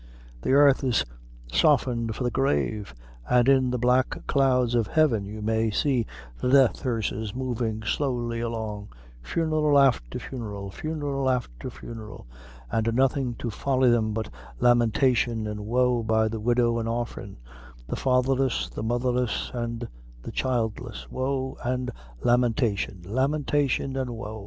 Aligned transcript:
The 0.41 0.49
airth 0.49 0.83
is 0.83 1.05
softened 1.53 2.15
for 2.15 2.23
the 2.23 2.31
grave, 2.31 2.95
an' 3.29 3.45
in 3.45 3.69
the 3.69 3.77
black 3.77 4.25
clouds 4.25 4.73
of 4.73 4.87
heaven 4.87 5.25
you 5.27 5.43
may 5.43 5.69
see 5.69 6.07
the 6.41 6.49
death 6.49 6.81
hearses 6.81 7.35
movin' 7.35 7.83
slowly 7.85 8.39
along 8.39 8.89
funeral 9.21 9.77
afther 9.77 10.17
funeral 10.17 10.71
funeral 10.71 11.29
afther 11.29 11.69
funeral 11.69 12.25
an' 12.71 12.85
nothing 12.93 13.35
to 13.35 13.51
folly 13.51 13.91
them 13.91 14.11
but 14.11 14.31
lamentation 14.59 15.45
an' 15.47 15.67
wo, 15.67 16.01
by 16.01 16.27
the 16.27 16.39
widow 16.39 16.79
an' 16.79 16.87
orphan 16.87 17.37
the 17.85 17.95
fatherless, 17.95 18.69
the 18.69 18.81
motherless, 18.81 19.51
an' 19.53 19.87
the 20.23 20.31
childless 20.31 21.05
wo 21.11 21.55
an' 21.63 21.89
lamentation 22.23 23.03
lamentation 23.05 23.95
an' 23.95 24.13
wo." 24.13 24.39